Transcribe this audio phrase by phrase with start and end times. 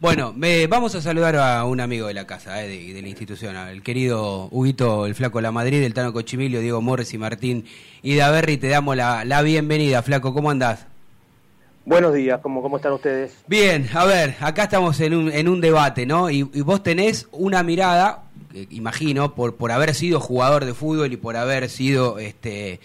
[0.00, 3.56] Bueno, me, vamos a saludar a un amigo de la casa, eh, de, la institución,
[3.56, 7.64] el querido Huguito, el Flaco La Madrid, el Tano Cochimilio, Diego Morris y Martín
[8.00, 8.58] y Daverri.
[8.58, 10.32] Te damos la, la bienvenida, Flaco.
[10.32, 10.86] ¿Cómo andás?
[11.84, 13.38] Buenos días, ¿cómo, cómo están ustedes?
[13.48, 16.30] Bien, a ver, acá estamos en un, en un debate, ¿no?
[16.30, 18.22] Y, vos tenés una mirada,
[18.70, 22.78] imagino, por, por haber sido jugador de fútbol y por haber sido este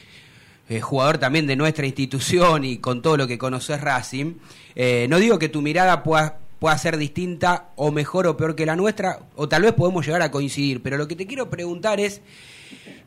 [0.69, 4.35] eh, jugador también de nuestra institución y con todo lo que conoces Racing.
[4.75, 8.65] Eh, no digo que tu mirada pueda, pueda ser distinta o mejor o peor que
[8.65, 11.99] la nuestra, o tal vez podemos llegar a coincidir, pero lo que te quiero preguntar
[11.99, 12.21] es,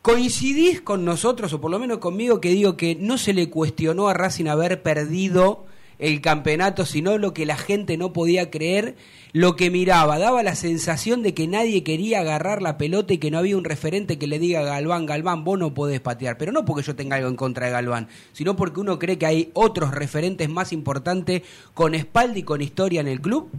[0.03, 4.09] ¿coincidís con nosotros, o por lo menos conmigo, que digo que no se le cuestionó
[4.09, 5.65] a Racing haber perdido
[5.99, 8.95] el campeonato, sino lo que la gente no podía creer,
[9.33, 13.31] lo que miraba, daba la sensación de que nadie quería agarrar la pelota y que
[13.31, 16.65] no había un referente que le diga Galván, Galván, vos no podés patear, pero no
[16.65, 19.91] porque yo tenga algo en contra de Galván, sino porque uno cree que hay otros
[19.91, 21.43] referentes más importantes
[21.73, 23.49] con espalda y con historia en el club.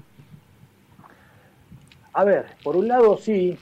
[2.12, 3.57] A ver, por un lado sí,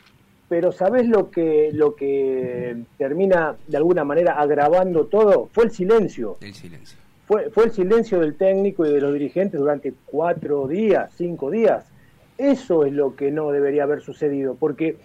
[0.49, 5.49] pero ¿sabés lo que, lo que termina de alguna manera agravando todo?
[5.53, 6.39] Fue el silencio.
[6.41, 11.13] El silencio fue, fue el silencio del técnico y de los dirigentes durante cuatro días,
[11.17, 11.85] cinco días.
[12.39, 14.97] Eso es lo que no debería haber sucedido, porque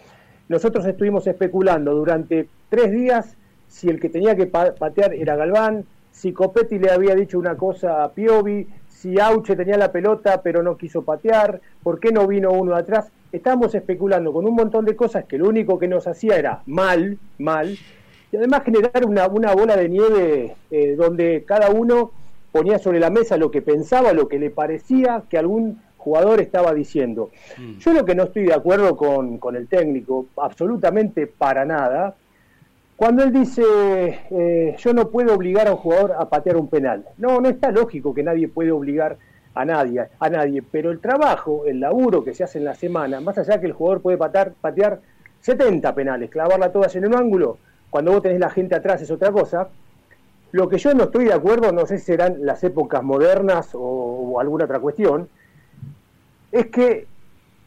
[0.50, 6.34] nosotros estuvimos especulando durante tres días si el que tenía que patear era Galván, si
[6.34, 10.76] Copetti le había dicho una cosa a Piovi, si Auche tenía la pelota pero no
[10.76, 13.10] quiso patear, por qué no vino uno atrás.
[13.32, 17.18] Estábamos especulando con un montón de cosas que lo único que nos hacía era mal,
[17.40, 17.78] mal,
[18.32, 22.12] y además generar una, una bola de nieve eh, donde cada uno
[22.52, 26.74] ponía sobre la mesa lo que pensaba, lo que le parecía que algún jugador estaba
[26.74, 27.30] diciendo.
[27.58, 27.78] Mm.
[27.80, 32.16] Yo lo que no estoy de acuerdo con, con, el técnico, absolutamente para nada,
[32.96, 33.64] cuando él dice,
[34.30, 37.06] eh, yo no puedo obligar a un jugador a patear un penal.
[37.18, 39.18] No, no está lógico que nadie puede obligar
[39.54, 43.20] a nadie, a nadie, pero el trabajo, el laburo que se hace en la semana,
[43.20, 45.00] más allá que el jugador puede patear, patear
[45.42, 47.58] 70 penales, clavarla todas en un ángulo,
[47.92, 49.68] cuando vos tenés la gente atrás es otra cosa.
[50.52, 54.40] Lo que yo no estoy de acuerdo, no sé si serán las épocas modernas o,
[54.40, 55.30] alguna otra cuestión,
[56.52, 57.06] es que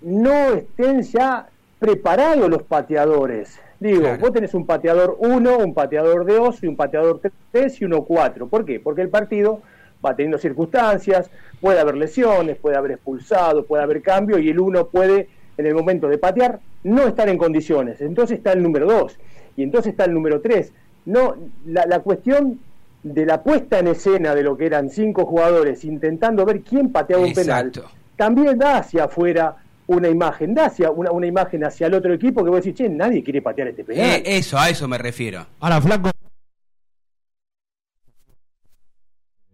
[0.00, 3.60] no estén ya preparados los pateadores.
[3.78, 7.20] Digo, vos tenés un pateador 1, un pateador de 2 y un pateador
[7.52, 8.48] 3 y uno 4.
[8.48, 8.80] ¿Por qué?
[8.80, 9.60] Porque el partido
[10.04, 14.86] va teniendo circunstancias, puede haber lesiones, puede haber expulsado, puede haber cambio y el 1
[14.86, 15.28] puede,
[15.58, 18.00] en el momento de patear, no estar en condiciones.
[18.00, 19.18] Entonces está el número 2
[19.56, 20.72] y entonces está el número 3.
[21.06, 22.58] No, la, la cuestión
[23.04, 27.24] de la puesta en escena de lo que eran cinco jugadores intentando ver quién pateaba
[27.24, 27.70] un penal,
[28.16, 29.56] también da hacia afuera
[29.86, 32.88] una imagen, da hacia una, una imagen hacia el otro equipo que vos decís, che,
[32.88, 34.06] nadie quiere patear este penal.
[34.06, 35.46] Eh, eso, a eso me refiero.
[35.60, 36.10] Ahora, Flaco.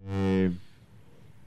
[0.06, 0.50] Eh,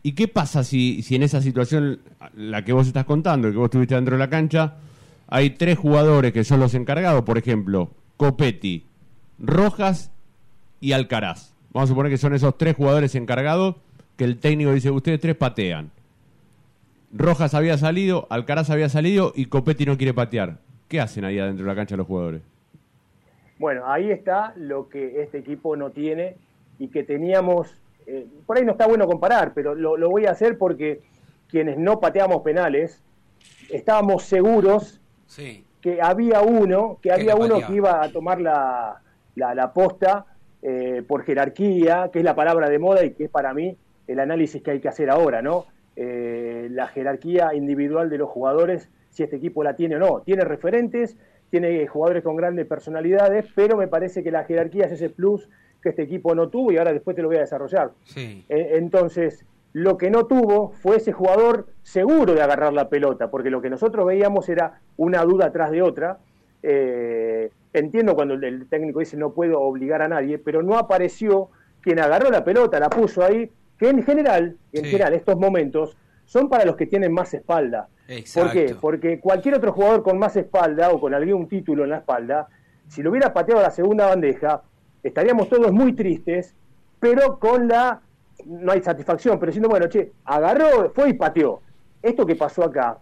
[0.04, 2.02] ¿Y qué pasa si, si en esa situación,
[2.36, 4.76] la que vos estás contando, que vos estuviste dentro de la cancha,
[5.28, 8.86] hay tres jugadores que son los encargados, por ejemplo, Copetti,
[9.40, 10.12] Rojas
[10.80, 11.54] y Alcaraz.
[11.72, 13.76] Vamos a suponer que son esos tres jugadores encargados
[14.18, 15.92] que el técnico dice, ustedes tres patean.
[17.12, 20.60] Rojas había salido, Alcaraz había salido y Copetti no quiere patear.
[20.88, 22.42] ¿Qué hacen ahí adentro de la cancha los jugadores?
[23.58, 26.36] Bueno, ahí está lo que este equipo no tiene
[26.80, 27.76] y que teníamos,
[28.06, 31.02] eh, por ahí no está bueno comparar, pero lo, voy a hacer porque
[31.50, 33.02] quienes no pateamos penales,
[33.70, 39.02] estábamos seguros sí que había uno, que había uno que iba a tomar la,
[39.36, 40.26] la, posta
[40.62, 43.76] eh, por jerarquía, que es la palabra de moda y que es para mí
[44.08, 45.66] el análisis que hay que hacer ahora, ¿no?
[45.98, 50.22] Eh, la jerarquía individual de los jugadores, si este equipo la tiene o no.
[50.22, 51.18] Tiene referentes,
[51.50, 55.50] tiene jugadores con grandes personalidades, pero me parece que la jerarquía es ese plus
[55.82, 57.92] que este equipo no tuvo y ahora después te lo voy a desarrollar.
[58.06, 58.46] Sí.
[58.48, 63.50] Eh, entonces, lo que no tuvo fue ese jugador seguro de agarrar la pelota, porque
[63.50, 66.20] lo que nosotros veíamos era una duda tras de otra.
[66.62, 71.50] Eh, entiendo cuando el, técnico dice no puedo obligar a nadie, pero no apareció
[71.82, 76.50] quien agarró la pelota, la puso ahí, que en general, en general, estos momentos son
[76.50, 77.90] para los que tienen más espalda.
[78.34, 78.76] ¿Por qué?
[78.80, 82.48] Porque cualquier otro jugador con más espalda o con algún título en la espalda,
[82.88, 84.62] si lo hubiera pateado a la segunda bandeja,
[85.02, 86.54] estaríamos todos muy tristes,
[87.00, 88.03] pero con la
[88.46, 91.62] no hay satisfacción, pero diciendo, bueno, che, agarró, fue y pateó.
[92.02, 92.98] Esto que pasó acá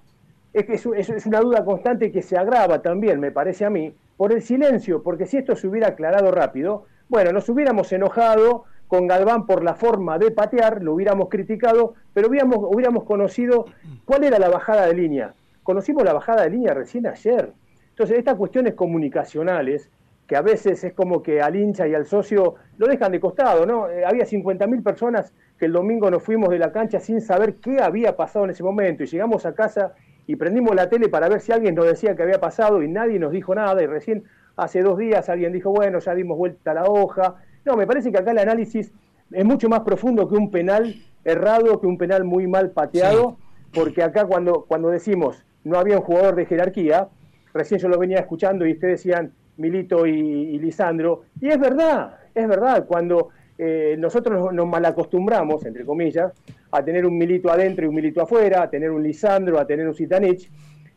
[0.54, 4.34] es que es, una duda constante que se agrava también, me parece a mí, por
[4.34, 9.46] el silencio, porque si esto se hubiera aclarado rápido, bueno, nos hubiéramos enojado con Galván
[9.46, 13.66] por la forma de patear, lo hubiéramos criticado, pero hubiéramos, hubiéramos conocido
[14.06, 15.34] cuál era la bajada de línea.
[15.64, 17.54] Conocimos la bajada de línea recién ayer.
[17.90, 19.90] Entonces, estas cuestiones comunicacionales
[20.32, 23.66] que a veces es como que al hincha y al socio lo dejan de costado,
[23.66, 23.90] ¿no?
[23.90, 27.82] Eh, había 50.000 personas que el domingo nos fuimos de la cancha sin saber qué
[27.82, 29.94] había pasado en ese momento y llegamos a casa
[30.28, 33.20] y prendimos la tele para ver si alguien nos decía que había pasado y nadie
[33.20, 34.24] nos dijo nada y recién
[34.56, 37.36] hace dos días alguien dijo, bueno, ya dimos vuelta a la hoja.
[37.66, 38.94] No, me parece que acá el análisis
[39.32, 40.96] es mucho más profundo que un penal
[41.26, 43.36] errado, que un penal muy mal pateado,
[43.74, 47.10] porque acá cuando, cuando decimos no había un jugador de jerarquía,
[47.54, 52.48] recién yo lo venía escuchando y ustedes decían Milito y, Lisandro, y es verdad, es
[52.48, 56.32] verdad, cuando eh, nosotros nos, malacostumbramos, entre comillas,
[56.72, 59.88] a tener un Milito adentro y un Milito afuera, a tener un Lisandro, a tener
[59.88, 60.50] un Zitanich,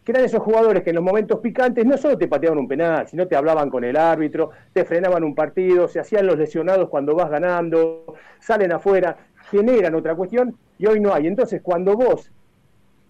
[0.05, 3.09] que eran esos jugadores que en los momentos picantes no solo te pateaban un penal,
[3.09, 7.15] sino te hablaban con el árbitro, te frenaban un partido, se hacían los lesionados cuando
[7.15, 9.17] vas ganando, salen afuera,
[9.51, 11.27] generan otra cuestión y hoy no hay.
[11.27, 12.31] Entonces, cuando vos,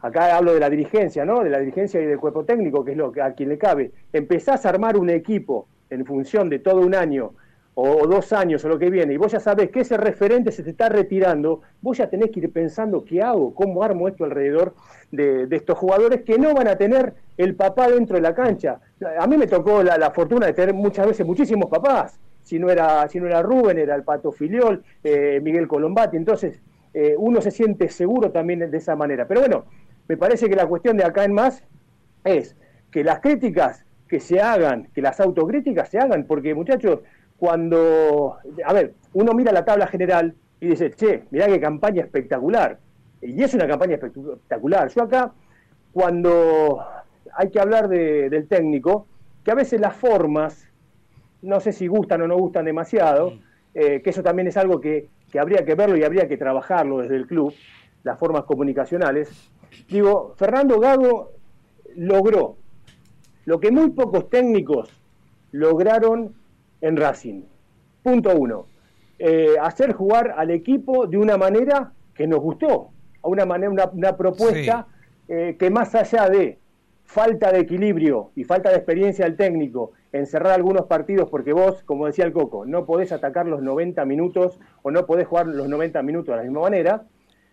[0.05, 1.43] acá hablo de la dirigencia, ¿no?
[1.43, 3.91] De la dirigencia y del cuerpo técnico, que es lo que a quien le cabe,
[4.13, 7.33] empezás a armar un equipo en función de todo un año
[7.73, 10.63] o dos años o lo que viene, y vos ya sabés que ese referente se
[10.63, 14.75] te está retirando, vos ya tenés que ir pensando qué hago, cómo armo esto alrededor
[15.11, 18.81] de, estos jugadores que no van a tener el papá dentro de la cancha.
[19.19, 23.09] A mí me tocó la, fortuna de tener muchas veces muchísimos papás, si no era,
[23.09, 26.61] si no era Rubén, era el Pato Filiol, eh, Miguel Colombati, entonces
[26.97, 29.27] eh, uno se siente seguro también de esa manera.
[29.27, 29.65] Pero bueno,
[30.09, 31.63] me parece que la cuestión de acá en más
[32.25, 32.57] es
[32.91, 37.01] que las críticas que se hagan, que las autocríticas se hagan, porque muchachos,
[37.39, 42.79] cuando, a ver, uno mira la tabla general y dice, che, mirá qué campaña espectacular.
[43.21, 44.89] Y es una campaña espectacular.
[44.89, 45.33] Yo acá,
[45.93, 46.85] cuando
[47.35, 49.07] hay que hablar del técnico,
[49.43, 50.69] que a veces las formas,
[51.43, 53.35] no sé si gustan o no gustan demasiado,
[53.75, 56.99] eh, que eso también es algo que, que habría que verlo y habría que trabajarlo
[56.99, 57.53] desde el club,
[58.05, 59.51] las formas comunicacionales.
[59.89, 61.33] Digo, Fernando Gago
[61.97, 62.57] logró
[63.45, 64.91] lo que muy pocos técnicos
[65.53, 66.35] lograron
[66.81, 67.43] en Racing.
[68.03, 68.67] Punto uno.
[69.19, 72.91] Eh, hacer jugar al equipo de una manera que nos gustó,
[73.23, 74.87] a una manera, una, propuesta
[75.29, 76.59] eh, que más allá de
[77.05, 82.07] falta de equilibrio y falta de experiencia del técnico, encerrar algunos partidos porque vos, como
[82.07, 86.03] decía el Coco, no podés atacar los 90 minutos o no podés jugar los 90
[86.03, 87.05] minutos de la misma manera.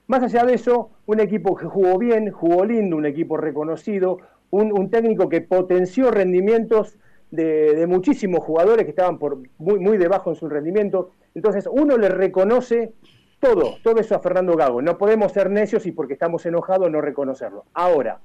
[0.07, 4.18] Más allá de eso, un equipo que jugó bien, jugó lindo, un equipo reconocido,
[4.50, 6.98] un técnico que potenció rendimientos
[7.31, 11.12] de, muchísimos jugadores que estaban por muy, muy debajo en su rendimiento.
[11.33, 12.94] Entonces, uno le reconoce
[13.39, 14.81] todo, todo eso a Fernando Gago.
[14.81, 17.65] No podemos ser necios y porque estamos enojados no reconocerlo.
[17.74, 18.19] Ahora,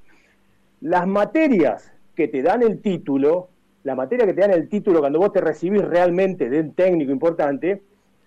[0.81, 3.49] las materias que te dan el título,
[3.85, 7.13] la materia que te dan el título cuando vos te recibís realmente de un técnico
[7.13, 7.83] importante,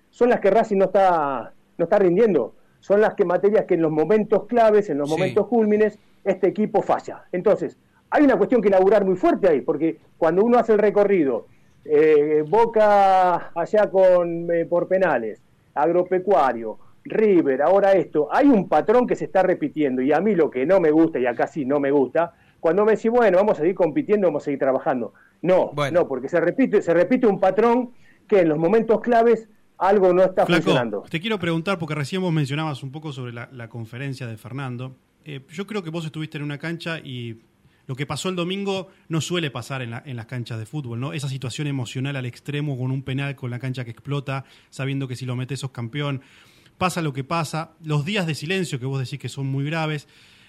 [0.10, 2.56] son las que Racing no está, no está rindiendo.
[2.80, 6.82] Son las que materias que en los momentos claves, en los momentos cúlmines, este equipo
[6.82, 7.26] falla.
[7.32, 7.78] Entonces,
[8.10, 11.48] hay una cuestión que elaborar muy fuerte ahí, porque cuando uno hace el recorrido,
[11.86, 15.42] eh, Boca allá con eh, por penales,
[15.74, 20.50] agropecuario, River, ahora esto, hay un patrón que se está repitiendo y a mí lo
[20.50, 23.58] que no me gusta y acá sí no me gusta, cuando me decís, bueno, vamos
[23.58, 25.14] a seguir compitiendo, vamos a seguir trabajando.
[25.42, 27.92] No, no, porque se repite, se repite un patrón
[28.28, 29.48] que en los momentos claves
[29.80, 31.04] algo no está funcionando.
[31.10, 34.96] Te quiero preguntar, porque recién vos mencionabas un poco sobre la, conferencia de Fernando.
[35.26, 37.40] Eh, yo creo que vos estuviste en una cancha y
[37.88, 41.14] lo que pasó el domingo no suele pasar en, las canchas de fútbol, ¿no?
[41.14, 45.16] Esa situación emocional al extremo con un penal con la cancha que explota, sabiendo que
[45.16, 46.22] si lo metes sos campeón.
[46.78, 50.08] Pasa lo que pasa, los días de silencio que vos decís que son muy graves.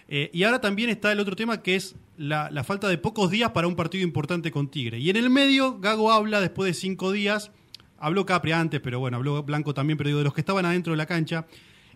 [0.08, 3.52] Eh, y ahora también está el otro tema que es la, falta de pocos días
[3.52, 4.98] para un partido importante con Tigre.
[4.98, 7.52] Y en el medio, Gago habla después de cinco días,
[8.00, 10.92] habló Capri antes, pero bueno, habló Blanco también, pero digo, de los que estaban adentro
[10.92, 11.46] de la cancha.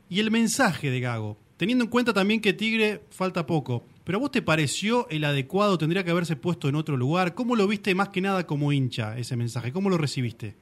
[0.09, 4.31] Y el mensaje de Gago, teniendo en cuenta también que Tigre falta poco, pero vos
[4.31, 5.79] te pareció el adecuado?
[5.79, 7.35] ¿Tendría que haberse puesto en otro lugar?
[7.35, 9.73] ¿Cómo lo viste más que nada como hincha ese mensaje?
[9.73, 10.55] ¿Cómo lo recibiste?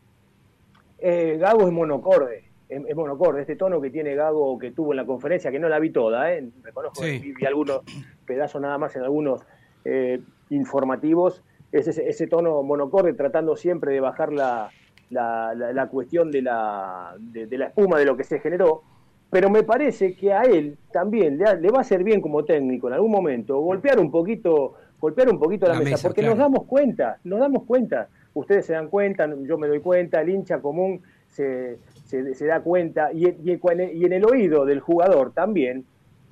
[0.99, 3.41] Eh, Gago es monocorde, es, monocorde.
[3.41, 6.33] Este tono que tiene Gago que tuvo en la conferencia, que no la vi toda,
[6.33, 6.49] ¿eh?
[6.63, 7.81] reconozco que vi, algunos
[8.25, 9.41] pedazos nada más en algunos
[9.85, 10.21] eh,
[10.51, 14.71] informativos, es ese, tono monocorde tratando siempre de bajar la,
[15.13, 18.83] la, cuestión de la, de la espuma de lo que se generó
[19.33, 22.93] pero me parece que a él también le, va a ser bien como técnico en
[22.93, 27.41] algún momento golpear un poquito, golpear un poquito la, mesa, porque nos damos cuenta, nos
[27.41, 32.45] damos cuenta, ustedes se dan cuenta, yo me doy cuenta, el hincha común se, se,
[32.45, 35.87] da cuenta, y, y, y, en el oído del jugador también,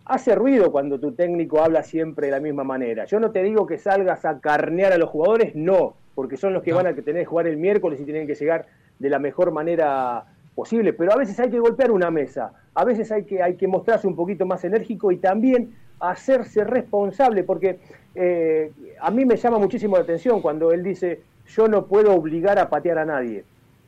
[0.04, 3.04] hace ruido cuando tu técnico habla siempre de la misma manera.
[3.04, 6.62] Yo no te digo que salgas a carnear a los jugadores, no, porque son los
[6.62, 8.66] que van a tener que jugar el miércoles y tienen que llegar
[8.98, 13.10] de la mejor manera posible, pero a veces hay que golpear una mesa, a veces
[13.12, 17.78] hay que, hay que mostrarse un poquito más enérgico y también hacerse responsable, porque
[18.14, 22.58] eh, a mí me llama muchísimo la atención cuando él dice, yo no puedo obligar
[22.58, 23.44] a patear a nadie.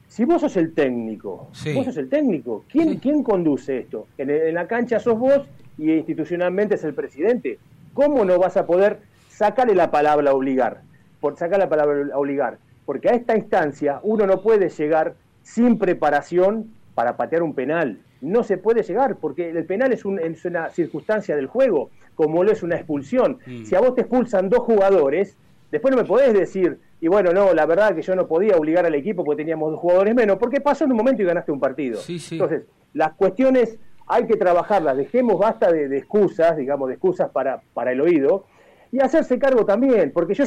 [0.07, 1.73] si vos sos el técnico, Sí.
[1.75, 2.99] vos sos el técnico, ¿quién, Sí.
[2.99, 4.07] ¿quién conduce esto?
[4.19, 5.49] En, en la cancha sos vos
[5.79, 7.59] y institucionalmente es el presidente.
[7.95, 8.99] ¿Cómo no vas a poder
[9.29, 10.81] sacarle la palabra obligar?
[11.21, 12.59] Por sacar la palabra obligar.
[12.85, 17.99] Porque a esta instancia uno no puede llegar sin preparación para patear un penal.
[18.21, 22.45] No se puede llegar porque el penal es, un- es una circunstancia del juego, como
[22.45, 23.39] lo es una expulsión.
[23.47, 23.65] Mm.
[23.65, 25.37] Si a vos te expulsan dos jugadores,
[25.71, 28.87] después no me podés decir, y bueno, no, la verdad que yo no podía obligar
[28.87, 31.59] al equipo porque teníamos dos jugadores menos, porque pasó en un momento y ganaste un
[31.61, 31.99] partido.
[31.99, 32.37] Sí, sí.
[32.37, 32.63] Entonces,
[32.95, 38.01] las cuestiones hay que trabajarlas, dejemos basta de, excusas, digamos, de excusas para, para el
[38.01, 38.45] oído,
[38.91, 40.45] y hacerse cargo también, porque yo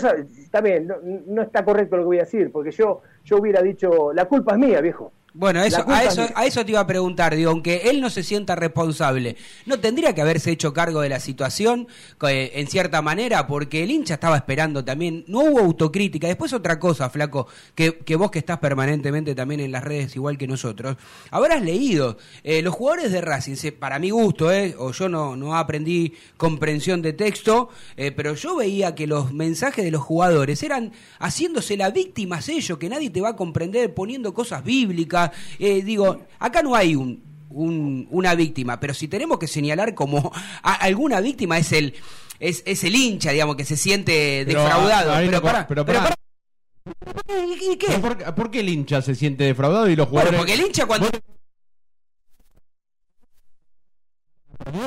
[0.52, 4.14] también, no, no está correcto lo que voy a decir, porque yo, yo hubiera dicho,
[4.14, 5.12] la culpa es mía, viejo.
[5.38, 8.10] Bueno, eso, a, es eso, a eso te iba a preguntar, digo, aunque él no
[8.10, 11.90] se sienta responsable, ¿no tendría que haberse hecho cargo de la situación
[12.30, 13.46] eh, en cierta manera?
[13.46, 16.28] Porque el hincha estaba esperando también, no hubo autocrítica.
[16.28, 20.38] Después otra cosa, flaco, que, que vos que estás permanentemente también en las redes igual
[20.38, 20.96] que nosotros,
[21.32, 25.36] habrás leído, eh, los jugadores de Racing, se- para mi gusto, eh, o yo no,
[25.36, 30.64] no aprendí comprensión de texto, eh, pero yo veía que los mensajes de los jugadores
[30.64, 35.25] eran haciéndose la víctimas ellos, que nadie te va a comprender, poniendo cosas bíblicas.
[35.60, 40.32] Eh, digo, acá no hay un, un- una víctima, pero si tenemos que señalar como
[40.64, 41.94] a- alguna víctima es el
[42.40, 45.14] es, es el hincha, digamos, que se siente Pero, defraudado.
[45.16, 46.14] pero no- pará, pero pará.
[47.62, 47.88] ¿Y, qué?
[47.88, 50.40] ¿Pero ¿Por, por qué el hincha se siente defraudado y los Bueno, jugadores...?
[50.40, 51.10] porque el hincha cuando...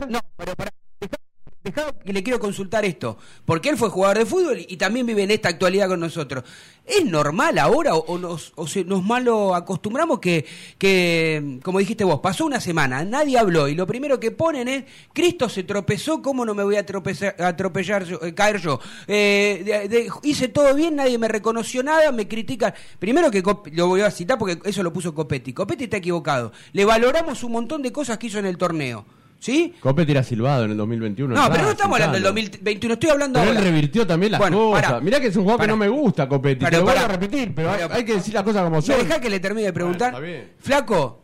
[0.08, 0.70] No, pero pará.
[2.04, 3.18] Que le quiero consultar esto.
[3.44, 6.44] Porque él fue jugador de fútbol y también vive en esta actualidad con nosotros.
[6.88, 8.52] ¿Es normal ahora o, nos,
[9.04, 14.30] malo acostumbramos que, como dijiste vos, pasó una semana, nadie habló y lo primero que
[14.30, 18.80] ponen es, Cristo se tropezó, ¿cómo no me voy a tropezar, atropellar eh, caer yo?
[19.06, 22.72] Eh, de- hice todo bien, nadie me reconoció nada, me critican.
[22.98, 25.52] Primero que lo voy a citar porque eso lo puso Copetti.
[25.52, 26.52] Copetti está equivocado.
[26.72, 29.04] Le valoramos un montón de cosas que hizo en el torneo.
[29.38, 29.74] ¿Sí?
[29.80, 31.34] Copetti era silbado en el 2021.
[31.34, 32.34] No, pero no estamos hablando del claro.
[32.34, 34.82] 2021, estoy hablando Pero él revirtió también las Bueno, cosas.
[34.86, 35.00] pará.
[35.00, 35.58] Mirá que es un Pará.
[35.58, 36.64] que no me gusta, Copetti.
[36.64, 38.98] Pero te lo voy a repetir, pero hay, que decir las cosas como ¿Me son.
[38.98, 40.12] dejá que le termine de preguntar?
[40.12, 40.44] Bueno.
[40.58, 41.22] Flaco,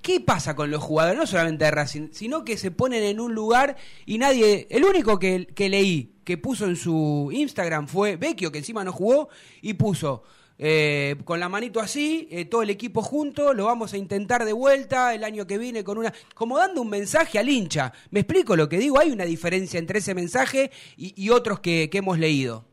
[0.00, 1.18] ¿qué pasa con los jugadores?
[1.18, 4.68] No solamente de Racing, sino que se ponen en un lugar y nadie.
[4.70, 8.92] El único que, que leí que puso en su Instagram fue Vecchio, que encima no
[8.92, 9.28] jugó,
[9.62, 10.22] y puso.
[10.58, 14.52] Eh, con la manito así, eh, todo el equipo junto, lo vamos a intentar de
[14.52, 16.12] vuelta el año que viene con una.
[16.34, 17.92] como dando un mensaje al hincha.
[18.10, 18.98] ¿Me explico lo que digo?
[18.98, 22.64] Hay una diferencia entre ese mensaje y, otros que hemos leído.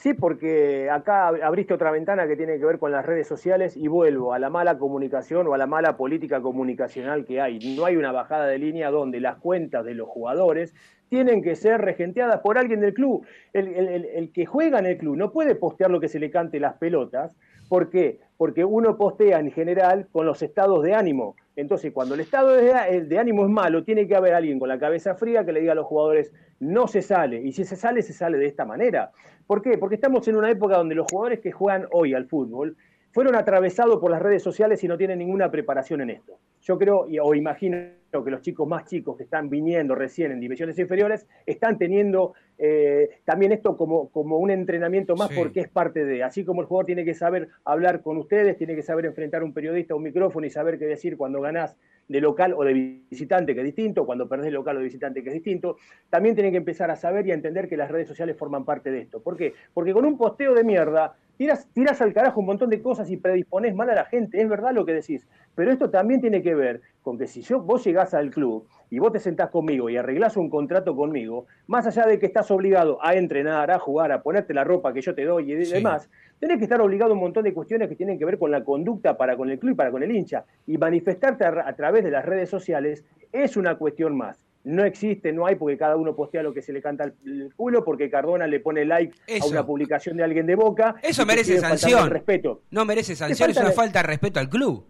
[0.00, 3.86] Sí, porque acá abriste otra ventana que tiene que ver con las redes sociales y
[3.86, 7.58] vuelvo a la mala comunicación o a la mala política comunicacional que hay.
[7.76, 10.74] No hay una bajada de línea donde las cuentas de los jugadores
[11.10, 13.26] tienen que ser regenteadas por alguien del club.
[13.52, 16.78] El, que juega en el club no puede postear lo que se le cante las
[16.78, 17.36] pelotas.
[17.68, 18.20] ¿Por qué?
[18.38, 21.36] Porque uno postea en general con los estados de ánimo.
[21.56, 24.78] Entonces, cuando el estado de, de ánimo es malo, tiene que haber alguien con la
[24.78, 27.42] cabeza fría que le diga a los jugadores, no se sale.
[27.42, 29.10] Y si se sale, se sale de esta manera.
[29.46, 29.78] ¿Por qué?
[29.78, 32.76] Porque estamos en una época donde los jugadores que juegan hoy al fútbol
[33.12, 36.38] fueron atravesados por las redes sociales y no tienen ninguna preparación en esto.
[36.62, 37.76] Yo creo, o imagino
[38.12, 43.08] que los chicos más chicos que están viniendo recién en divisiones inferiores están teniendo eh,
[43.24, 45.34] también esto como, como un entrenamiento más Sí.
[45.38, 48.74] porque es parte de, así como el jugador tiene que saber hablar con ustedes, tiene
[48.74, 51.76] que saber enfrentar a un periodista, a un micrófono y saber qué decir cuando ganás
[52.08, 55.22] de local o de visitante, que es distinto, cuando perdés de local o de visitante,
[55.22, 55.76] que es distinto,
[56.10, 58.90] también tienen que empezar a saber y a entender que las redes sociales forman parte
[58.90, 59.22] de esto.
[59.22, 59.54] ¿Por qué?
[59.72, 63.16] Porque con un posteo de mierda tiras, tiras al carajo un montón de cosas y
[63.16, 66.54] predispones mal a la gente, es verdad lo que decís, pero esto también tiene que
[66.54, 69.96] ver con que si yo, vos llegás al club y vos te sentás conmigo y
[69.96, 74.22] arreglás un contrato conmigo, más allá de que estás obligado a entrenar, a jugar, a
[74.22, 75.72] ponerte la ropa que yo te doy y Sí.
[75.72, 78.50] demás, tenés que estar obligado a un montón de cuestiones que tienen que ver con
[78.50, 80.44] la conducta para con el club y para con el hincha.
[80.66, 84.44] Y manifestarte a, a través de las redes sociales es una cuestión más.
[84.62, 87.52] No existe, no hay, porque cada uno postea lo que se le canta al el
[87.54, 89.46] culo, porque Cardona le pone like Eso.
[89.46, 90.96] a una publicación de alguien de Boca.
[91.02, 92.10] Eso merece sanción.
[92.10, 92.62] respeto.
[92.70, 94.84] No merece sanción, es falta una falta de respeto al club.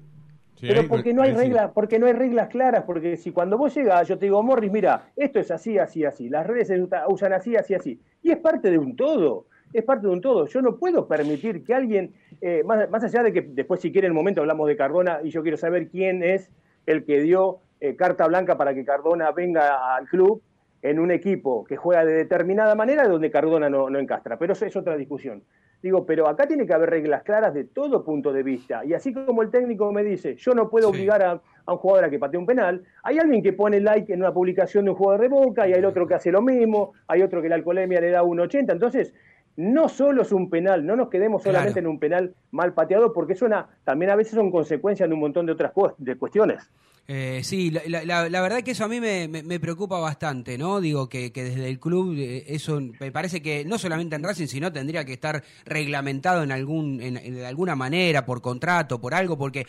[0.56, 3.74] Sí, Pero porque no hay reglas, porque no hay reglas claras, porque si cuando vos
[3.74, 7.04] llegas, yo te digo, Morris, mira, esto es así, así, así, las redes se usa-
[7.08, 10.46] usan así, así, así, y es parte de un todo, es parte de un todo.
[10.48, 12.12] Yo no puedo permitir que alguien,
[12.42, 15.20] eh, más, más allá de que después si quiere en el momento hablamos de Cardona
[15.24, 16.50] y yo quiero saber quién es
[16.84, 20.42] el que dio eh, carta blanca para que Cardona venga al club
[20.82, 24.64] en un equipo que juega de determinada manera donde Cardona no, no encastra, pero eso
[24.66, 25.42] es otra discusión.
[25.82, 28.84] Digo, pero acá tiene que haber reglas claras de todo punto de vista.
[28.84, 30.94] Y así como el técnico me dice, yo no puedo Sí.
[30.98, 34.12] obligar a, a un jugador a que patee un penal, hay alguien que pone like
[34.12, 36.92] en una publicación de un jugador de boca y hay otro que hace lo mismo,
[37.08, 38.74] hay otro que la alcoholemia le da un 80.
[38.74, 39.14] Entonces,
[39.56, 43.32] no solo es un penal, no nos quedemos solamente en un penal mal pateado, porque
[43.32, 43.46] eso
[43.84, 46.70] también a veces son consecuencias de un montón de otras de cuestiones.
[47.08, 50.80] Eh, sí, la, la, verdad que eso a mí me, me, preocupa bastante, ¿no?
[50.80, 54.72] Digo que, desde el club eh, eso me parece que no solamente en Racing, sino
[54.72, 59.66] tendría que estar reglamentado en algún en, de alguna manera, por contrato, por algo, porque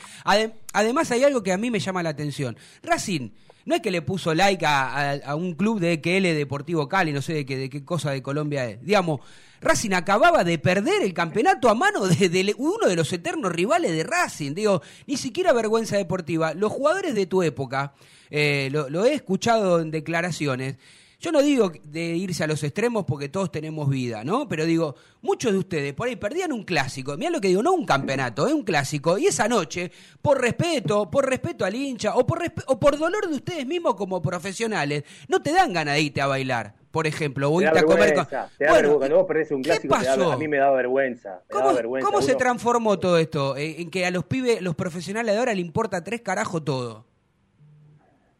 [0.73, 2.55] además hay algo que a mí me llama la atención.
[2.83, 3.31] Racing
[3.65, 7.21] no es que le puso like a, a, un club de EQL Deportivo Cali, no
[7.21, 8.81] sé de qué, de qué cosa de Colombia es.
[8.83, 9.21] Digamos,
[9.61, 14.03] Racing acababa de perder el campeonato a mano de, uno de los eternos rivales de
[14.03, 14.53] Racing.
[14.55, 16.53] Digo, ni siquiera vergüenza deportiva.
[16.55, 17.93] Los jugadores de tu época,
[18.31, 20.77] eh, lo, he escuchado en declaraciones,
[21.21, 24.47] yo no digo de irse a los extremos porque todos tenemos vida, ¿no?
[24.47, 27.15] Pero digo, muchos de ustedes por ahí perdían un clásico.
[27.15, 29.19] Mirá lo que digo, no un campeonato, es un clásico.
[29.19, 33.35] Y esa noche, por respeto, por respeto al hincha o por, o por dolor de
[33.35, 37.63] ustedes mismos como profesionales, no te dan ganas de irte a bailar por ejemplo, voy
[37.63, 38.25] a comer con...
[38.27, 38.35] Te
[38.65, 40.31] da bueno, vergüenza, perdés un clásico, ¿qué pasó?
[40.33, 41.41] a mí me da vergüenza.
[41.49, 43.55] ¿Cómo, se transformó todo esto?
[43.55, 47.05] En que a los pibes, los profesionales de ahora le importa tres carajos todo.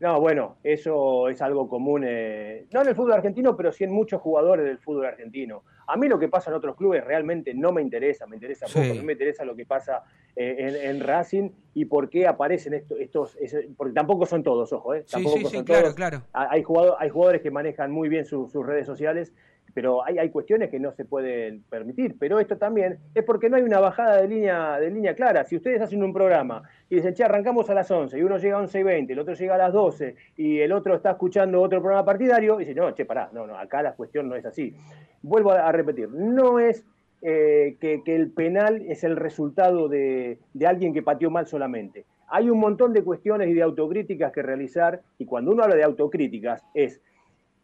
[0.01, 3.91] No, bueno, eso es algo común, eh, no en el fútbol argentino, pero sí en
[3.91, 5.62] muchos jugadores del fútbol argentino.
[5.86, 8.96] A mí lo que pasa en otros clubes realmente no me interesa, me interesa poco,
[8.96, 10.01] no me interesa lo que pasa
[10.36, 13.38] eh, en, Racing y por qué aparecen estos, estos
[13.77, 15.05] porque tampoco son todos, ojo, ¿eh?
[15.08, 16.24] Tampoco sí, sí, sí, claro, claro.
[16.34, 19.31] Hay, jugadores, hay jugadores que manejan muy bien sus redes sociales
[19.74, 22.16] pero hay, hay cuestiones que no se pueden permitir.
[22.20, 25.44] Pero esto también es porque no hay una bajada de línea, de línea clara.
[25.44, 28.58] Si ustedes hacen un programa y dicen, che, arrancamos a las 11 y uno llega
[28.58, 31.62] a 11 y 20, el otro llega a las 12 y el otro está escuchando
[31.62, 34.46] otro programa partidario, y dice, no, che, pará, no, no, acá la cuestión no es
[34.46, 34.74] así.
[35.22, 36.86] Vuelvo a, repetir, no es
[37.22, 42.06] eh, que, que, el penal es el resultado de, de alguien que pateó mal solamente.
[42.28, 45.84] Hay un montón de cuestiones y de autocríticas que realizar, y cuando uno habla de
[45.84, 47.01] autocríticas es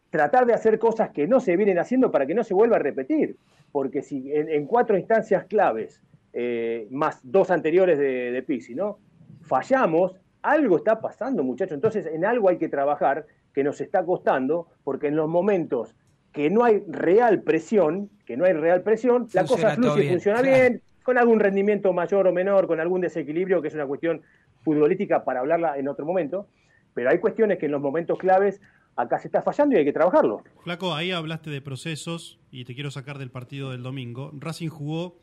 [0.10, 2.80] tratar de hacer cosas que no se vienen haciendo para que no se vuelva a
[2.80, 3.38] repetir.
[3.72, 6.02] Porque si en, cuatro instancias claves,
[6.34, 9.00] eh, más dos anteriores de, de ¿no?
[9.42, 11.76] Fallamos, algo está pasando, muchachos.
[11.76, 15.96] Entonces, en algo hay que trabajar que nos está costando, porque en los momentos
[16.32, 20.42] que no hay real presión, que no hay real presión, la cosa fluye y funciona
[20.42, 24.22] bien, con algún rendimiento mayor o menor, con algún desequilibrio, que es una cuestión
[24.62, 26.48] futbolística para hablarla en otro momento.
[26.94, 28.62] Pero hay cuestiones que en los momentos claves
[28.98, 30.44] acá se está fallando y hay que trabajarlo.
[30.64, 34.31] Flaco, ahí hablaste de procesos y te quiero sacar del partido del domingo.
[34.33, 35.20] Racing jugó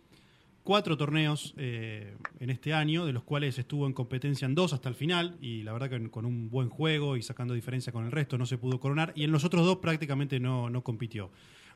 [0.62, 4.88] cuatro torneos eh, en este año, de los cuales estuvo en competencia en dos hasta
[4.88, 8.12] el final, y la verdad que con un buen juego y sacando diferencia con el
[8.12, 11.30] resto no se pudo coronar, y en los otros dos prácticamente no, no compitió.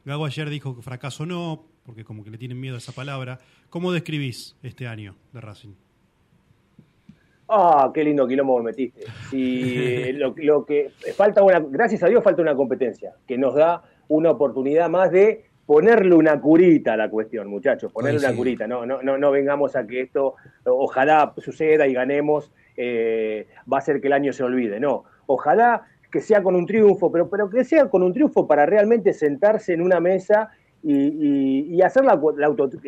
[0.04, 3.40] Gago ayer dijo que fracaso no, porque como que le tienen miedo a esa palabra.
[3.68, 5.74] ¿Cómo describís este año de Racing?
[7.48, 9.04] Ah, qué lindo quilombo me metiste.
[9.30, 14.30] Si lo, que falta una, gracias a Dios falta una competencia que nos da una
[14.30, 18.66] oportunidad más de ponerle una curita a la cuestión, muchachos, ponerle una curita.
[18.66, 20.34] No, no, no, no vengamos a que esto
[20.64, 24.80] ojalá suceda y ganemos, eh, va a ser que el año se olvide.
[24.80, 28.64] No, ojalá que sea con un triunfo, pero, pero que sea con un triunfo para
[28.64, 30.50] realmente sentarse en una mesa
[30.82, 32.20] y, hacer la,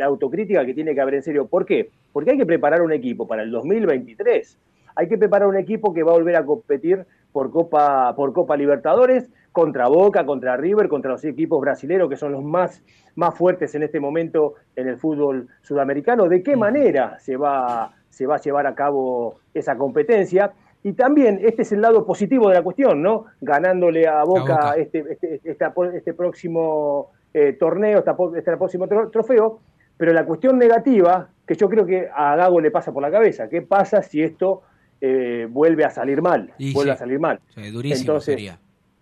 [0.04, 1.46] autocrítica que tiene que haber en serio.
[1.46, 1.90] ¿Por qué?
[2.12, 4.58] Porque hay que preparar un equipo para el 2023.
[4.96, 8.56] Hay que preparar un equipo que va a volver a competir por Copa, por Copa
[8.56, 12.82] Libertadores contra Boca, contra River, contra los equipos brasileños que son los más,
[13.16, 16.28] más fuertes en este momento en el fútbol sudamericano.
[16.28, 20.52] ¿De qué manera se va, se va a llevar a cabo esa competencia?
[20.82, 23.26] Y también este es el lado positivo de la cuestión, ¿no?
[23.40, 25.52] Ganándole a Boca, Este, este, este,
[25.94, 29.60] este próximo eh, torneo, está, está el próximo trofeo,
[29.96, 33.48] pero la cuestión negativa, que yo creo que a Gago le pasa por la cabeza,
[33.48, 34.62] ¿qué pasa si esto
[35.00, 36.52] eh, vuelve a salir mal?
[36.72, 37.40] vuelve a salir mal.
[37.56, 38.56] Entonces,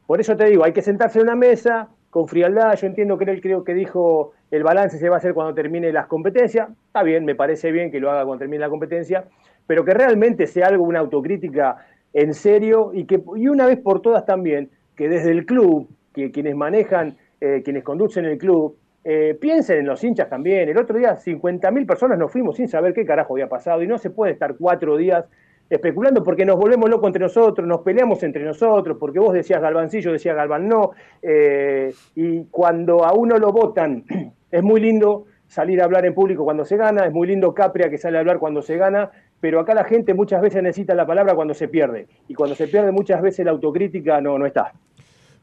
[0.06, 3.24] Por eso te digo, hay que sentarse en una mesa con frialdad, yo entiendo que
[3.24, 7.02] él creo que dijo el balance se va a hacer cuando termine las competencias, está
[7.02, 9.24] bien, me parece bien que lo haga cuando termine la competencia,
[9.66, 11.76] pero que realmente sea algo, una autocrítica
[12.14, 16.30] en serio y que y una vez por todas también, que desde el club, que
[16.30, 20.68] quienes manejan eh, quienes conducen el club, eh, piensen en los hinchas también.
[20.68, 23.98] El otro día 50.000 personas nos fuimos sin saber qué carajo había pasado y no
[23.98, 25.24] se puede estar cuatro días
[25.70, 30.12] especulando porque nos volvemos locos entre nosotros, nos peleamos entre nosotros, porque vos decías Galvancillo,
[30.12, 34.04] decía Galvan no, eh, y cuando a uno lo votan,
[34.50, 37.90] es muy lindo salir a hablar en público cuando se gana, es muy lindo Capria
[37.90, 41.06] que sale a hablar cuando se gana, pero acá la gente muchas veces necesita la
[41.06, 44.72] palabra cuando se pierde, y cuando se pierde muchas veces la autocrítica no, no está.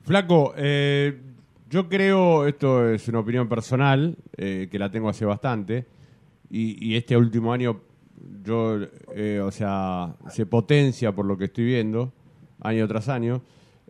[0.03, 1.19] Flaco, eh,
[1.75, 5.85] yo creo, esto es una opinión personal, eh, que la tengo hace bastante,
[6.49, 7.81] y, este último año
[8.45, 8.79] yo,
[9.13, 12.13] eh, o sea, se potencia por lo que estoy viendo,
[12.61, 13.41] año tras año.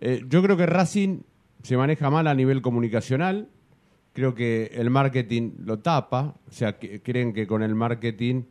[0.01, 1.19] Eh, yo creo que Racing
[1.61, 3.49] se maneja mal a nivel comunicacional,
[4.13, 8.45] creo que el marketing lo tapa, o sea, que, creen que con el marketing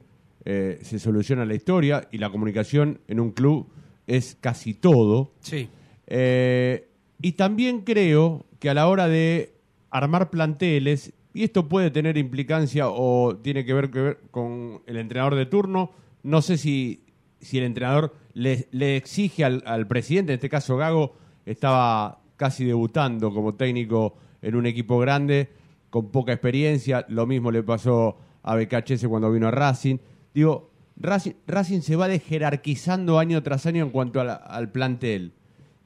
[0.44, 3.66] se soluciona la historia y la comunicación en un club
[4.06, 5.32] es casi todo.
[5.40, 5.70] Sí.
[6.06, 9.58] Y también creo que a la hora de
[9.90, 14.96] armar planteles, y esto puede tener implicancia o tiene que ver, que ver con el
[14.96, 15.90] entrenador de turno,
[16.22, 17.04] no sé si,
[17.42, 23.34] si el entrenador le, exige al, al, presidente, en este caso Gago, estaba casi debutando
[23.34, 25.50] como técnico en un equipo grande,
[25.90, 29.98] con poca experiencia, lo mismo le pasó a BKHS cuando vino a Racing.
[30.32, 35.34] Digo, Racing, Racing se va jerarquizando año tras año en cuanto al plantel.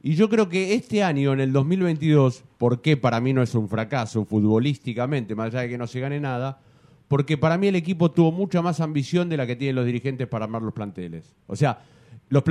[0.02, 3.54] Y yo creo que este año, en el 2022, ¿por qué para mí no es
[3.54, 6.60] un fracaso futbolísticamente, más allá de que no se gane nada?
[7.08, 10.28] Porque para mí el equipo tuvo mucha más ambición de la que tienen los dirigentes
[10.28, 11.34] para armar los planteles.
[11.46, 11.80] O sea,
[12.28, 12.44] los,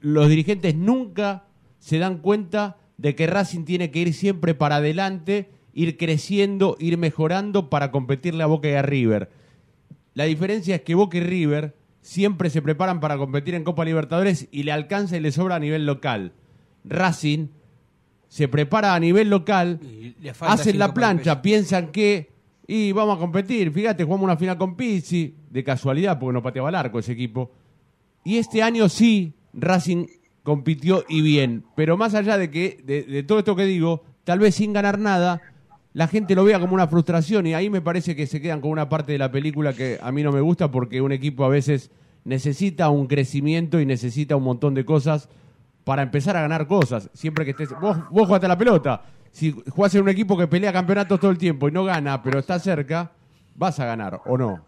[0.00, 1.44] los dirigentes nunca
[1.78, 6.98] se dan cuenta de que Racing tiene que ir siempre para adelante, ir creciendo, ir
[6.98, 9.30] mejorando para competirle a Boca y a River.
[10.14, 14.46] La diferencia es que Boca y River siempre se preparan para competir en Copa Libertadores
[14.52, 16.32] y le alcanza y le sobra a nivel local.
[16.84, 17.48] Racing
[18.28, 19.78] se prepara a nivel local,
[20.40, 22.32] hacen la plancha, piensan que
[22.66, 23.70] y vamos a competir.
[23.70, 27.50] Fíjate, jugamos una final con Pizzi, de casualidad, porque no pateaba el arco ese equipo.
[28.24, 30.06] Y este año sí, Racing
[30.42, 31.64] compitió y bien.
[31.76, 35.42] Pero más allá de que, de, todo esto que digo, tal vez sin ganar nada,
[35.92, 37.46] la gente lo vea como una frustración.
[37.46, 40.12] Y ahí me parece que se quedan con una parte de la película que a
[40.12, 41.90] mí no me gusta, porque un equipo a veces
[42.24, 45.28] necesita un crecimiento y necesita un montón de cosas
[45.84, 47.10] para empezar a ganar cosas.
[47.12, 47.70] Siempre que estés.
[47.80, 49.02] Vos, vos jugaste la pelota.
[49.30, 52.38] Si jugás en un equipo que pelea campeonatos todo el tiempo y no gana, pero
[52.38, 53.12] está cerca,
[53.54, 54.66] vas a ganar, ¿o no?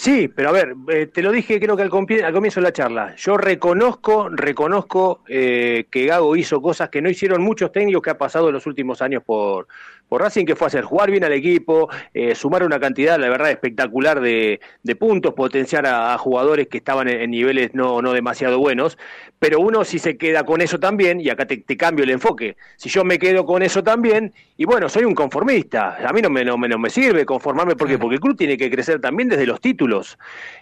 [0.00, 3.16] Sí, pero a ver, eh, te lo dije creo que al, comienzo de la charla.
[3.16, 8.16] Yo reconozco, reconozco eh, que Gago hizo cosas que no hicieron muchos técnicos que ha
[8.18, 9.66] pasado en los últimos años por,
[10.08, 13.50] por Racing, que fue hacer jugar bien al equipo, eh, sumar una cantidad, la verdad,
[13.50, 14.60] espectacular de,
[14.98, 18.98] puntos, potenciar a, jugadores que estaban en, niveles no, no demasiado buenos.
[19.38, 22.88] Pero uno si se queda con eso también, y acá te, cambio el enfoque, si
[22.88, 26.44] yo me quedo con eso también, y bueno, soy un conformista, a mí no me,
[26.44, 29.87] no, me sirve conformarme porque, porque el club tiene que crecer también desde los títulos,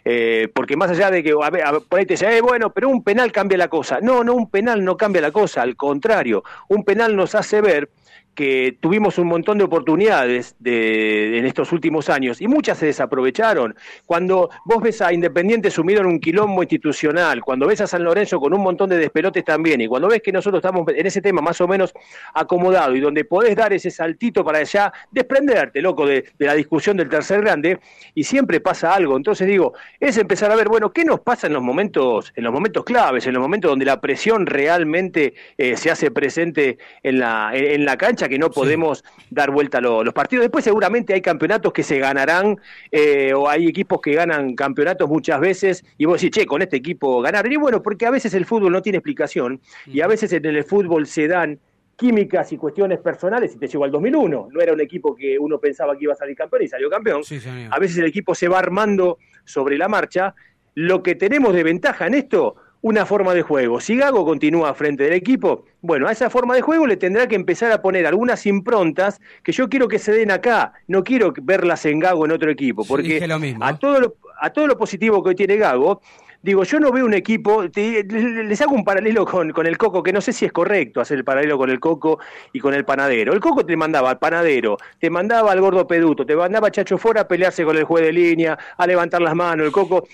[0.05, 2.89] eh, porque más allá de que a ver, por ahí te dice, eh, bueno, pero
[2.89, 6.45] un penal cambia la cosa, no, no, un penal no cambia la cosa, al contrario,
[6.69, 7.91] un penal nos hace ver
[8.37, 13.75] que tuvimos un montón de oportunidades de, en estos últimos años y muchas se desaprovecharon.
[14.05, 18.39] Cuando vos ves a Independiente sumido en un quilombo institucional, cuando ves a San Lorenzo
[18.39, 21.41] con un montón de despelotes también, y cuando ves que nosotros estamos en ese tema
[21.41, 21.95] más o menos
[22.35, 27.09] acomodado y donde podés dar ese saltito para ya desprenderte, loco, de, la discusión del
[27.09, 27.79] tercer grande,
[28.15, 29.17] y siempre pasa algo.
[29.17, 32.53] Entonces digo, es empezar a ver, bueno, ¿qué nos pasa en los momentos, en los
[32.53, 37.51] momentos claves, en los momentos donde la presión realmente eh, se hace presente en la,
[37.55, 38.26] en la cancha?
[38.29, 40.45] Que no podemos dar vuelta a los partidos.
[40.45, 42.59] Después seguramente hay campeonatos que se ganarán
[42.91, 46.77] eh, o hay equipos que ganan campeonatos muchas veces y vos decís, che, con este
[46.77, 47.51] equipo ganar.
[47.51, 50.65] Y bueno, porque a veces el fútbol no tiene explicación y a veces en el
[50.65, 51.59] fútbol se dan
[51.97, 54.49] químicas y cuestiones personales y te llegó al 2001.
[54.53, 57.23] No era un equipo que uno pensaba que iba a salir campeón y salió campeón.
[57.71, 60.35] a veces el equipo se va armando sobre la marcha.
[60.75, 63.81] Lo que tenemos de ventaja en esto una forma de juego.
[63.81, 67.35] Si Gago continúa frente del equipo, bueno, a esa forma de juego le tendrá que
[67.35, 71.85] empezar a poner algunas improntas que yo quiero que se den acá, no quiero verlas
[71.85, 73.27] en Gago en otro equipo, porque
[73.61, 76.01] a, todo lo, a todo lo positivo que hoy tiene Gago,
[76.43, 80.13] digo, yo no veo un equipo, les hago un paralelo con, con, el Coco, que
[80.13, 82.21] no sé si es correcto hacer el paralelo con el Coco
[82.53, 83.33] y con el panadero.
[83.33, 86.99] El Coco te mandaba al panadero, te mandaba al gordo peduto, te mandaba a Chacho
[86.99, 90.07] fuera a pelearse con el juez de línea, a levantar las manos, el Coco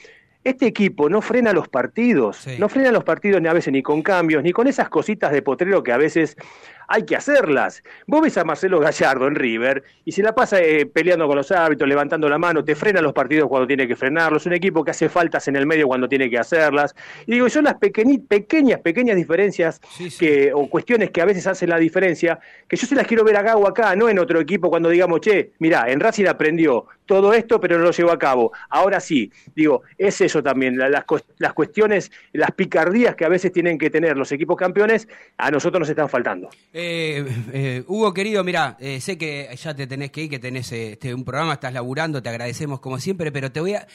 [0.44, 4.02] este equipo no frena los partidos, no frena los partidos ni a veces ni con
[4.02, 6.36] cambios, ni con esas cositas de potrero que a veces
[6.88, 7.82] hay que hacerlas.
[8.06, 11.50] Vos ves a Marcelo Gallardo en River y se la pasa eh, peleando con los
[11.50, 14.90] árbitros, levantando la mano, te frena los partidos cuando tiene que frenarlos, un equipo que
[14.90, 16.94] hace faltas en el medio cuando tiene que hacerlas.
[17.26, 19.80] Y digo, son las pequeñas, pequeñas diferencias
[20.18, 23.36] Que, o cuestiones que a veces hacen la diferencia, que yo se las quiero ver
[23.36, 27.32] a Gago acá, no en otro equipo cuando digamos, che, mira, en Racing aprendió todo
[27.34, 28.52] esto, pero no lo llevó a cabo.
[28.68, 31.04] Ahora sí, digo, es eso también, las,
[31.38, 35.80] las cuestiones, las picardías que a veces tienen que tener los equipos campeones, a nosotros
[35.80, 36.48] nos están faltando.
[36.74, 40.72] Eh, eh, Hugo, querido, mira, eh, sé que ya te tenés que ir, que tenés
[40.72, 43.86] este, un programa, estás laburando, te agradecemos como siempre, pero te voy a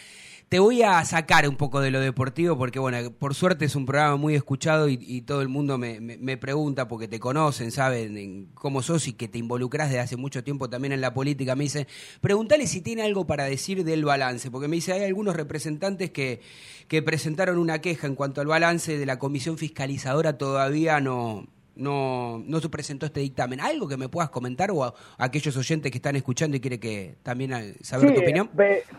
[0.50, 3.86] te voy a sacar un poco de lo deportivo porque, bueno, por suerte es un
[3.86, 8.82] programa muy escuchado y, todo el mundo me, me, pregunta porque te conocen, saben cómo
[8.82, 11.56] sos y que te involucras desde hace mucho tiempo también en la política.
[11.58, 11.86] Me dice,
[12.22, 16.40] pregúntale si tiene algo para decir del balance, porque me dice, hay algunos representantes que,
[16.88, 21.46] que presentaron una queja en cuanto al balance de la comisión fiscalizadora, todavía no,
[21.78, 23.60] no, no se presentó este dictamen.
[23.60, 27.16] ¿Algo que me puedas comentar o a, aquellos oyentes que están escuchando y quiere que
[27.24, 28.50] también saber tu opinión?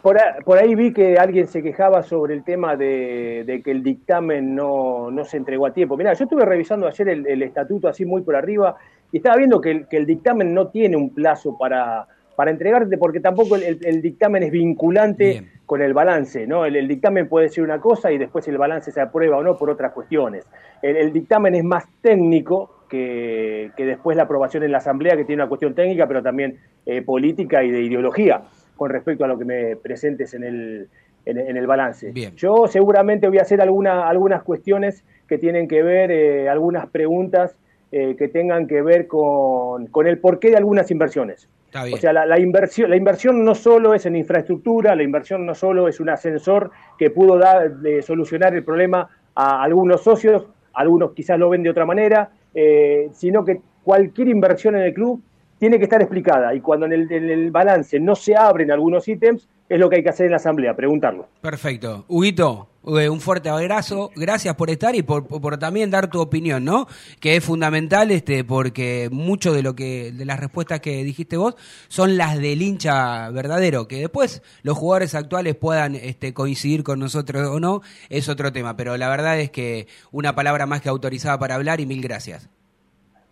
[0.03, 5.11] por, ahí vi que alguien se quejaba sobre el tema de, que el dictamen no,
[5.11, 5.97] no, se entregó a tiempo.
[5.97, 8.77] Mirá, yo estuve revisando ayer el, estatuto así muy por arriba
[9.13, 13.57] y estaba viendo que el, dictamen no tiene un plazo para, para entregarte porque tampoco
[13.57, 16.65] el, dictamen es vinculante con el balance, ¿no?
[16.65, 19.69] El, dictamen puede ser una cosa y después el balance se aprueba o no por
[19.69, 20.47] otras cuestiones.
[20.81, 25.49] El, dictamen es más técnico que, después la aprobación en la Asamblea, que tiene una
[25.51, 28.45] cuestión técnica, pero también eh, política y de ideología
[28.77, 30.89] con respecto a lo que me presentes en el,
[31.27, 32.15] en, el balance.
[32.35, 37.55] Yo seguramente voy a hacer alguna, algunas cuestiones que tienen que ver, eh, algunas preguntas
[37.93, 41.47] eh, que tengan que ver con, con el porqué de algunas inversiones.
[41.93, 45.87] O sea, la, inversión, la inversión no solo es en infraestructura, la inversión no solo
[45.87, 51.39] es un ascensor que pudo dar, de solucionar el problema a algunos socios, algunos quizás
[51.39, 55.23] lo ven de otra manera, eh, sino que cualquier inversión en el club
[55.59, 56.55] tiene que estar explicada.
[56.55, 59.97] Y cuando en el, en el, balance no se abren algunos ítems, es lo que
[59.97, 61.29] hay que hacer en la asamblea, preguntarlo.
[61.41, 62.05] Perfecto.
[62.09, 66.87] Huguito, eh, un fuerte abrazo, gracias por estar y por, también dar tu opinión, ¿no?
[67.21, 71.55] Que es fundamental, este, porque mucho de lo que, de las respuestas que dijiste vos,
[71.89, 77.47] son las del hincha verdadero, que después los jugadores actuales puedan este, coincidir con nosotros
[77.49, 81.39] o no, es otro tema, pero la verdad es que una palabra más que autorizada
[81.39, 82.49] para hablar y mil gracias.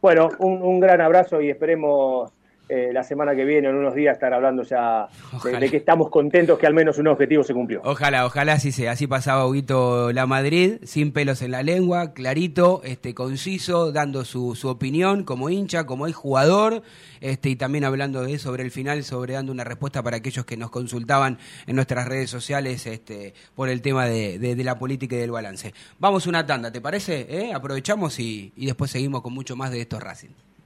[0.03, 2.31] Bueno, un, un gran abrazo y esperemos
[2.69, 5.09] eh, la semana que viene, en unos días, estar hablando ya
[5.45, 7.81] de, que estamos contentos que al menos un objetivo se cumplió.
[7.85, 8.93] Ojalá, ojalá así sea.
[8.93, 14.57] Así pasaba Huguito La Madrid, sin pelos en la lengua, clarito, este, conciso, dando su,
[14.57, 16.83] su opinión como hincha, como el jugador,
[17.21, 20.57] este, y también hablando de sobre el final, sobre dando una respuesta para aquellos que
[20.57, 25.21] nos consultaban en nuestras redes sociales este, por el tema de, de, la política y
[25.21, 25.73] del balance.
[26.01, 27.27] Vamos una tanda, ¿te parece?
[27.29, 27.53] ¿Eh?
[27.55, 30.46] Aprovechamos y, y después seguimos con mucho más de estos Racing.